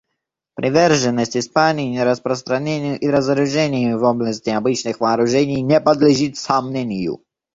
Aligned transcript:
Приверженность 0.55 1.37
Испании 1.37 1.91
нераспространению 1.91 2.99
и 2.99 3.07
разоружению 3.07 3.99
в 3.99 4.03
области 4.03 4.49
обычных 4.49 4.99
вооружений 4.99 5.61
не 5.61 5.79
подлежит 5.79 6.37
сомнению. 6.37 7.21